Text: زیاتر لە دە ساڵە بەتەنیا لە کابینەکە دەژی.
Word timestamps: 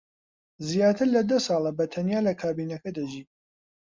زیاتر 0.69 1.07
لە 1.15 1.21
دە 1.29 1.37
ساڵە 1.47 1.71
بەتەنیا 1.79 2.19
لە 2.27 2.33
کابینەکە 2.41 2.89
دەژی. 2.97 3.23